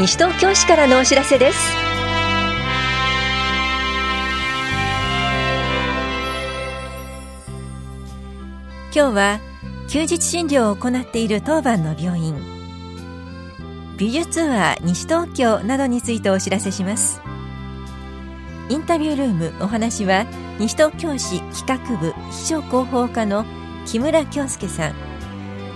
[0.00, 1.58] 西東京市からのお知らせです。
[8.94, 9.40] 今日は
[9.90, 12.34] 休日診療を行っている当番の病院。
[13.98, 17.20] 美術ツアー西東京などについてお知らせします。
[18.70, 20.24] インタビュールームお話は
[20.58, 23.44] 西東京市企画部秘書広報課の
[23.84, 24.94] 木村京介さん。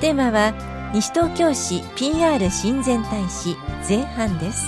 [0.00, 0.54] テーマは
[0.96, 3.54] 西東京市 PR 親善大使
[3.86, 4.64] 前半です。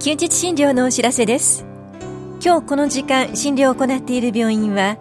[0.00, 1.66] 休日診療のお知らせです。
[2.42, 4.96] 今日この時間診療を行っている病院は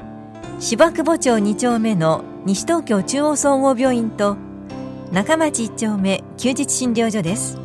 [0.60, 4.38] 芝久保町2丁目の西東京中央総合病院と
[5.12, 7.58] 中町1丁目休日診療所です。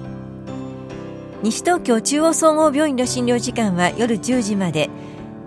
[1.43, 4.89] 西東京中央総合病院の診療時間は夜10時まで。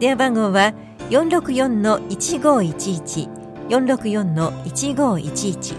[0.02, 0.74] 電話番号は
[1.12, 3.30] 464-1511
[3.70, 5.76] 464-1511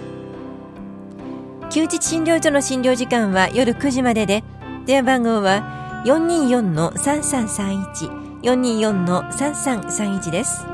[1.70, 4.44] 休日診療所の診療時間は夜9時までで
[4.86, 10.71] 電話番号は424-3331 424-3331です。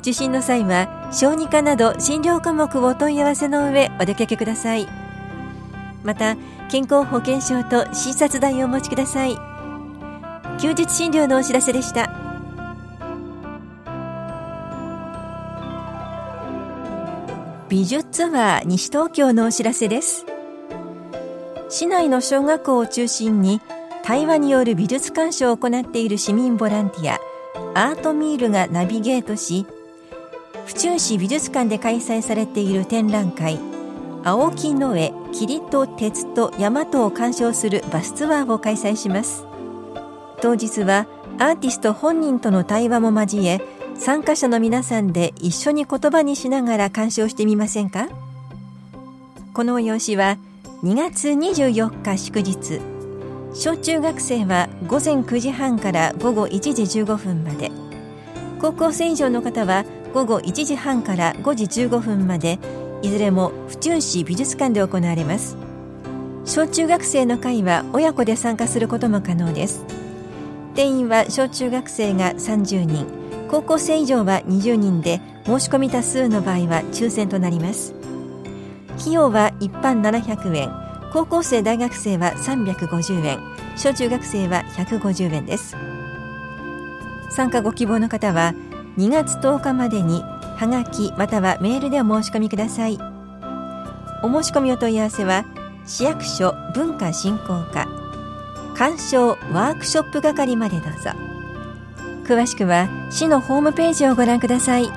[0.00, 4.86] 受診の際は小児科など診療科目をお問い合わせの上お出かけください。
[6.04, 6.36] また
[6.70, 9.36] 健康保険証と診察代をお持ちください。
[10.60, 12.10] 休日診療のお知らせでした。
[17.68, 20.24] 美術ツアー西東京のお知らせです。
[21.68, 23.60] 市内の小学校を中心に
[24.02, 27.18] 対話による美術鑑賞を行っている市民ボランティア
[27.74, 29.66] アートミールがナビゲートし
[30.68, 33.58] 府中市美術館で開催されている展覧会
[34.22, 39.46] 青木の絵霧と鉄と山とを鑑賞するバスツアーを開催します。
[40.42, 41.06] 当日は
[41.38, 43.62] アーティスト本人との対話も交え
[43.96, 48.08] 参加者の皆さんで一緒に言葉にしながら鑑賞してみませんか？
[49.54, 50.36] この催しは
[50.82, 52.82] 2月24日祝日。
[53.54, 57.70] 小中学生は午前9時半から午後1時15分まで。
[58.60, 62.58] 高校生以上の方は午後1時半から5時15分まで
[63.02, 65.56] いずれも府中市美術館で行われます。
[66.44, 69.84] 小中学生の会は親子で参加することも可能です。
[70.74, 73.06] 定員は小中学生が30人
[73.50, 77.94] 高校生以上は20人で申し込み多数の場合は抽選となります。
[79.00, 80.70] 費用は一般700円
[81.12, 83.38] 高校生大学生は350円
[83.76, 85.76] 小中学生は150円です。
[87.30, 88.54] 参加ご希望の方は
[88.98, 90.24] 2月10日までに
[90.56, 92.98] はがきまたはメールでお申し込みください。
[94.24, 95.44] お申し込みお問い合わせは
[95.86, 97.86] 市役所文化振興課。
[98.76, 101.10] 鑑賞ワークショップ係までどうぞ。
[102.24, 104.90] 詳しくは市のホームページをご覧ください。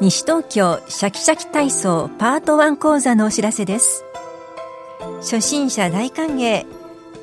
[0.00, 4.04] 西東京シャキシャキ体操パート1講座のお知らせです。
[5.20, 6.75] 初心者大歓迎。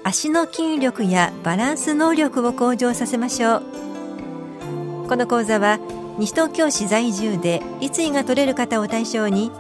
[0.03, 3.63] 足の筋力やバランス能力を向上させましょう。
[5.07, 5.79] この講座は
[6.17, 9.51] 西東京市在住で立位が取れる方を対象に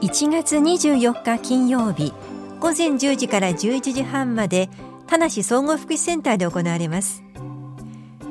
[0.00, 2.12] 1月24日金曜日
[2.60, 4.68] 午前10時から11時半まで
[5.06, 7.22] 田梨総合福祉センターで行われます。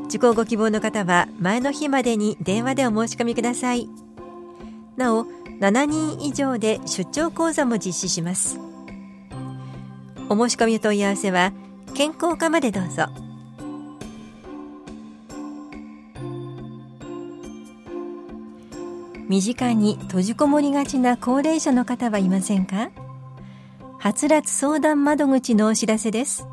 [0.05, 3.89] 受講ご希望の方は前の日までに電話でお申し込みください。
[4.95, 5.25] なお
[5.59, 8.66] 7人以上で出張講座も実施します。
[10.29, 11.53] お申し込み問い合わせは
[11.93, 13.05] 健康課までどうぞ。
[19.29, 22.91] 身近に閉じこもりがちな高齢者の方はいませんか？
[23.99, 26.45] はつらつ相談窓口のお知らせです。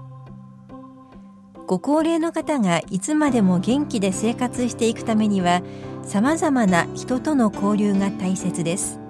[1.67, 5.63] ご高齢の方がいつまでも元気で生活していくためには
[6.03, 9.01] さまざまな人との交流が大切です。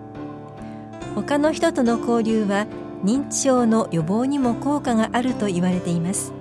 [1.15, 2.67] 他の人との交流は
[3.05, 6.33] 認知症の予防にも効果があると言われています。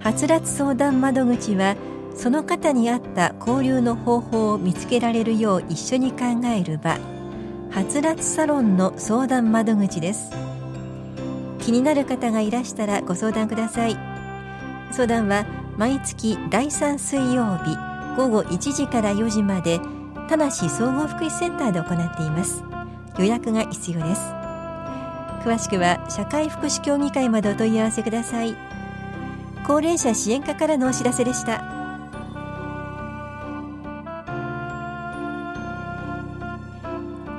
[0.00, 1.76] はつらつ相談窓口は
[2.14, 6.98] その方に合った交流の方法を見つけられるよう一緒に考える場。
[7.70, 10.30] はつらつサロンの相談窓口です。
[11.58, 13.96] 気になる方がいらしたらご相談ください。
[14.92, 15.46] 相談は
[15.78, 17.76] 毎月第3水曜日
[18.16, 19.80] 午後1時から4時まで
[20.28, 22.62] 田梨総合福祉センターで行っています。
[23.18, 24.43] 予約が必要です。
[25.44, 28.56] 詳しくは社会福祉協議会までお問い合わせください。
[29.66, 31.62] 高齢者支援課からのお知らせでした。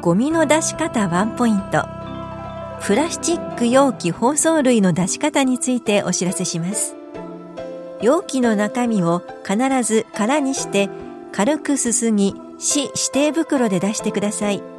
[0.01, 1.83] ゴミの出し方ワンポイント。
[2.81, 6.95] プラスチック容器包装類の出し方についてお知らせします。
[8.03, 10.89] 容器の中身を必ず空にして
[11.31, 14.74] 軽くすすぎ市指定袋で出してください。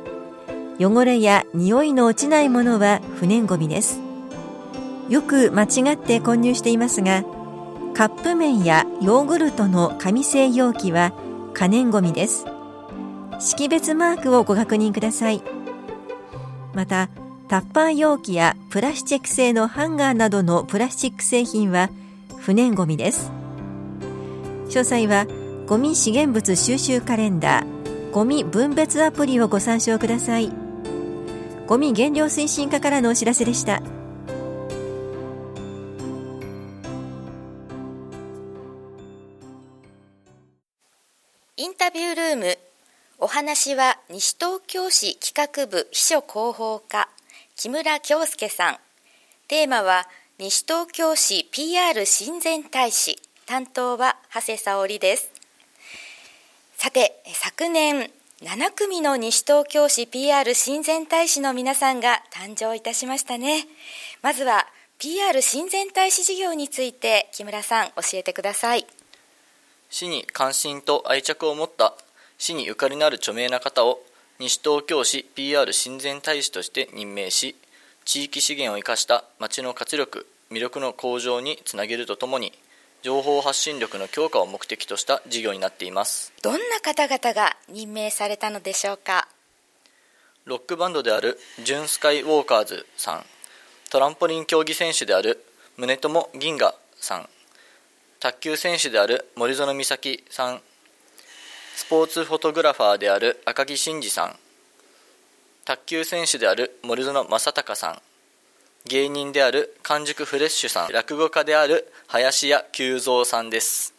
[0.79, 4.01] 汚れや匂いの落ちないものは不燃ごみです。
[5.09, 7.25] よく間違って混入していますが
[7.95, 11.13] カップ麺やヨーグルトの紙製容器は
[11.55, 12.45] 可燃ごみです。
[13.39, 15.43] 識別マークをご確認ください。
[16.75, 17.09] また
[17.49, 21.91] タッパー容器やプラスチック製のハンガーなどのプラスチック製品は
[22.39, 23.31] 不燃ごみです。
[24.69, 25.27] 詳細は
[25.67, 30.66] ゴミ資源物収集カレンダーゴミ分別アプリをご参照ください。
[31.67, 33.83] ゴミ減量推進課からのお知らせでした。
[41.57, 42.59] インタビュールーム
[43.19, 47.09] お話は西東京市企画部秘書広報課
[47.57, 48.79] 木村京介さん。
[49.49, 50.07] テーマは
[50.39, 53.19] 西東京市 PR 親善大使。
[53.47, 55.33] 担当は長谷沙織です。
[56.77, 58.11] さて昨年
[58.43, 63.67] 7組の西東京市 PR 親善大使の皆さんが誕生いたしましたね。
[64.21, 64.67] まずは
[64.99, 68.87] PR 親善大使事業について木村さん教えてください。
[69.89, 71.95] 市に関心と愛着を持った
[72.37, 74.03] 市にゆかりのある著名な方を
[74.39, 77.57] 西東京市 PR 親善大使として任命し
[78.05, 82.53] 地域資源を生かした町の活力魅力の向上につなげるとともに
[83.03, 86.33] 情報発信力の強化を目的とした事業になっています。
[86.43, 89.29] どんな方々が任命されたのでしょうか？
[90.45, 93.25] ロックバンドであるジュンスカイウォーカーズさん
[93.91, 95.45] トランポリン競技選手である
[95.77, 97.29] 宗友銀河さん
[98.21, 100.61] 卓球選手である森園美咲さん
[101.75, 104.37] スポーツフォトグラファーである赤木真二さん
[105.65, 108.03] 卓球選手である森園正孝さん
[108.89, 113.95] 芸人である完熟フレッシュさん落語家である林家久三さんです、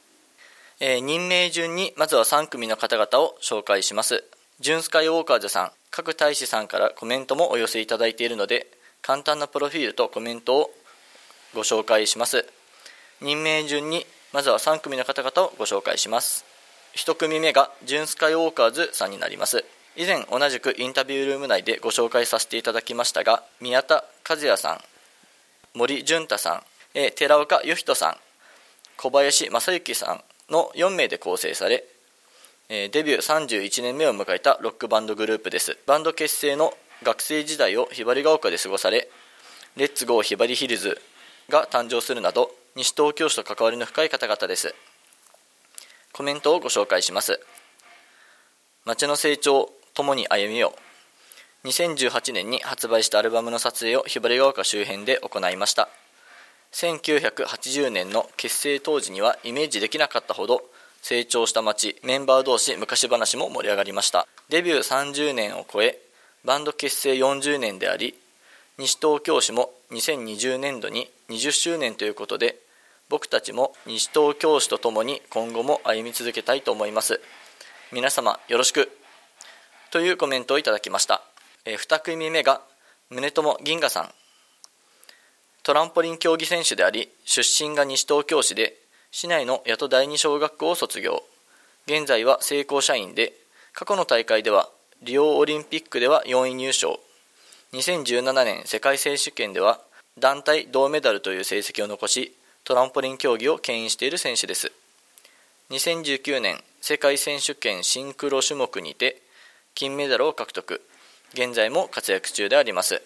[0.79, 4.23] えー、任命順にまずは3組の方々を紹介します。
[4.59, 8.67] ジュンスカイウォーカーズさん各大使さんからコメントもお寄せいただいているので
[9.01, 10.71] 簡単なプロフィールとコメントを
[11.53, 12.45] ご紹介します。
[13.21, 16.45] 任命順にまずは3組の方々をご紹介します。
[16.95, 19.65] 1組目がジュンスカイウォーカーズさんになります。
[19.97, 24.79] 以前同じくインタビュールーム内でご紹介させていただきましたが宮田和也さん
[25.77, 26.61] 森潤太さん、
[26.93, 28.17] え寺岡由人さん
[28.95, 31.83] 小林正幸さんの4名で構成され、
[32.67, 35.77] えデビュー31年目を迎えたロックバンドグループです。
[35.85, 36.73] バンド結成の
[37.03, 39.07] 学生時代をひばりが丘で過ごされ
[39.75, 40.99] レッツゴーひばりヒルズ
[41.47, 44.73] が誕生するなど西東京市と関わりの深い方々です。
[46.11, 47.39] コメントをご紹介します。
[48.83, 50.75] 街の成長共に歩みよ
[51.63, 55.89] う2018年に発売したアルバムの撮影をひばりが丘周辺で行いました。
[56.71, 60.61] 1980年の結成当時にはイメージできなかったほど
[61.01, 64.27] 成長した街メンバー同士昔話も盛り上がりました。
[64.49, 65.99] デビュー30年を超え
[66.45, 68.13] バンド結成40年であり
[68.77, 72.55] 西東京市も2020年度に20周年ということで
[73.09, 77.19] 僕たちも西東京市とともに今後も歩み続けたいと思います。
[77.91, 78.91] 皆様よろしく。
[79.91, 81.21] というコメントをいただきました、
[81.65, 82.61] えー、2組目が
[83.09, 84.09] 宗友銀河さん。
[85.63, 88.75] トランポリン競技選手であり出身が西東京市で
[89.11, 91.23] 市内の八戸第二小学校を卒業。
[91.87, 93.33] 現在は成功社員で
[93.73, 94.69] 過去の大会では
[95.03, 96.99] リオオリンピックでは4位入賞。
[97.73, 99.79] 2017年世界選手権では
[100.19, 104.71] 団体銅メダルという成績を残しトランポリン競技を牽引している選手です。
[105.69, 109.21] 2019年世界選手権シンクロ種目にて
[109.77, 110.81] 金メダルを獲得。
[111.35, 112.99] 現在も活躍中であります。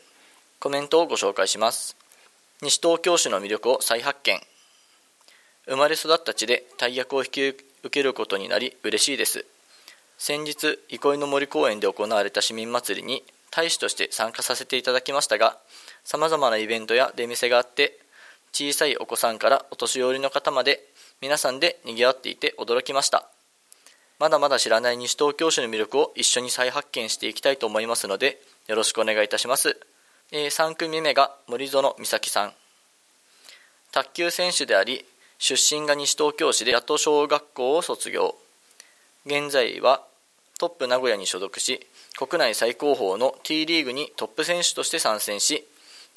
[0.61, 1.97] コメントをご紹介します。
[2.61, 4.39] 西東京市の魅力を再発見。
[5.65, 9.45] 生まれ育った地で大役を引き受けることになり嬉しいです。
[10.17, 15.57] 先日憩いの森公園で行われた市民祭りに大使として参加させていただきましたが
[16.05, 17.99] さまざまなイベントや出店があって
[18.53, 20.79] 小さいお子さんからお年寄りの方まで
[21.21, 23.27] 皆さんで賑わっていて驚きました。
[24.21, 29.79] まだまだ知らない西東京市の魅力を一緒に再発見していきたいと思いますのでよろしくお願いいたします、
[30.31, 32.53] えー、3組目が森園美咲さん。
[33.91, 35.03] 卓球選手であり
[35.39, 38.35] 出身が西東京市で八戸小学校を卒業。
[39.25, 40.03] 現在は
[40.59, 41.79] トップ名古屋に所属し
[42.15, 45.65] 国内最高峰の T リーグにトップ選手として参戦し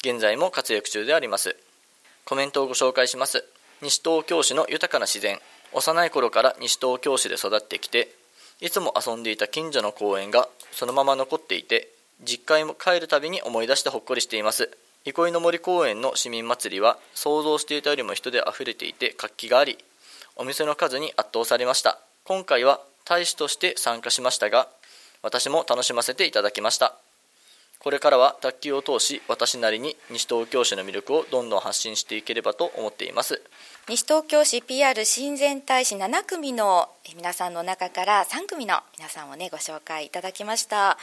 [0.01, 1.55] 現在も活躍中であります。
[2.23, 3.43] コメントをご紹介します。
[3.81, 5.39] 西東京市の豊かな自然。
[5.73, 8.09] 幼い頃から西東京市で育ってきて
[8.61, 11.89] いつも遊んでいた近所の公園がそのまま残っていて
[12.23, 14.69] 実家へ帰るたびに思い出してほっこりしています。
[15.03, 19.77] 憩いの森公園の市民祭りは想像していたよりも人で溢れていて活気があり
[20.35, 21.99] お店の数に圧倒されました。
[22.23, 24.67] 今回は大使として参加しましたが
[25.21, 26.95] 私も楽しませていただきました。
[27.85, 33.43] これからは卓球を通し私なりに西東京市の魅力をどんどん発信していければと思っています。
[33.87, 40.97] 西東京市 PR 親善大使7組の皆さんの中から3組の皆さんをねご紹介いただきました。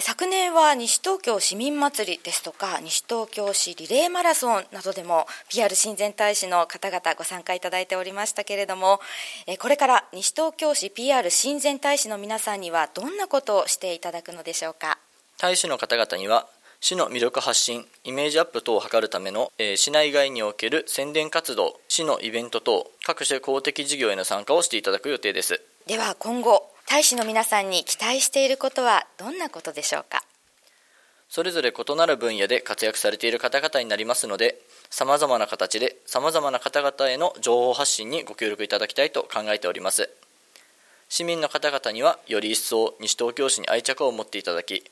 [0.00, 8.98] 昨年は西東京市民祭りですとか西東京市リレーマラソンなどでも PR 親善大使の方々ご参加いただいておりましたけれども
[9.60, 14.98] これから西東京市 PR 親善大使の皆さんにはどんなことをしていただくのでしょうか？
[15.40, 16.48] 大使の方々には
[16.80, 25.60] 市の魅力発信イメージアップ等を図るための、えー、市内外における宣伝活動市のイベント等各種公的事業への参加をしていただく予定です。
[25.86, 30.24] では今後大使の皆さんに期待していることはどんなことでしょうか？
[31.28, 40.10] それぞれ異なる分野で活躍されている方々になりますのでさまざまな形でさまざまな方々への情報発信にご協力いただきたいと考えております
[41.08, 44.82] 市民の方々にはより一層西東京市に愛着を持っていただき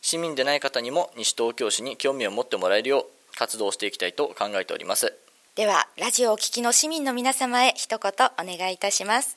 [0.00, 5.14] 市民でない方にも西東京市に興味を持ってもらえるよう活動していきたいと考えております。
[5.54, 9.36] ではラジオを聴きの市民の皆様へ一言お願いいたします。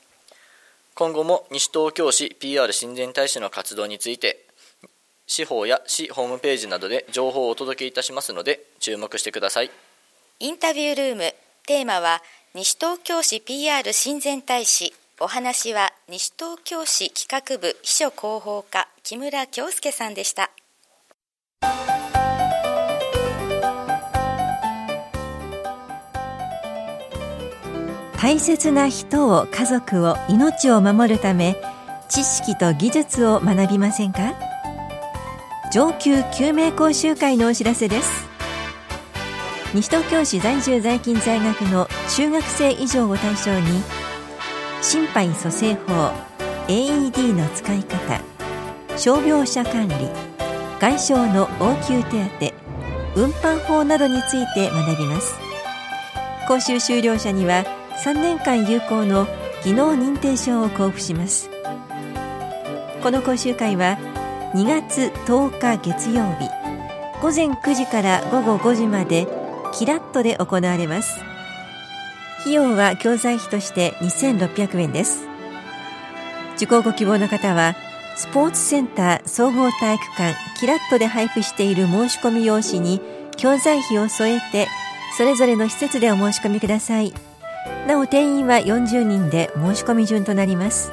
[0.93, 4.45] 今後も西東京市 PR 親善大使の活動について
[5.25, 9.71] 司法や市ホームページなどで情報をお届けいたしますので注目してください。
[10.39, 11.33] インタビュールーム
[11.65, 12.21] テーマは
[12.53, 20.49] 西東京市 PR 親善大使お話は西東京市企画部秘書広報課木村京介さんでした。
[28.19, 31.55] 大切な人を家族を命を守るため
[32.09, 34.33] 知識と技術を学びませんか？
[35.71, 38.27] 上級救命講習会のお知らせです。
[39.75, 43.83] 西東京市在住在勤在学の中学生以上を対象に
[44.81, 46.11] 心肺蘇生法
[46.67, 48.19] AED の使い方
[48.97, 49.95] 傷病者管理
[50.79, 52.51] 外傷の応急手
[53.13, 55.35] 当運搬法などについて学びます。
[56.47, 57.63] 講習修了者には
[58.03, 59.27] 3年間有効の
[59.63, 61.49] 技能認定証を交付します。
[63.03, 63.99] この講習会は
[64.55, 66.49] 2月10日月曜日
[67.21, 69.27] 午前9時から午後5時まで
[69.73, 71.30] キラットで行われます。
[72.41, 75.27] 費用は教材費として2600円です。
[76.55, 77.75] 受講ご希望の方は
[78.15, 83.01] スポーツセンター総合体育館キラットで配布している申し込み用紙に
[83.37, 84.67] 教材費を添えて
[85.17, 87.13] それぞれの施設でお申し込みください。
[87.87, 90.91] なお定員は40人で申し込み順となります。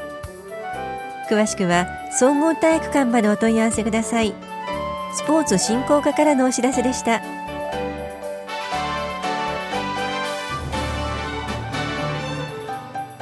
[1.31, 4.35] 詳しくは総合体育館までお問い合わせください。
[5.13, 7.38] スポーツ振興課からのお知らせでした。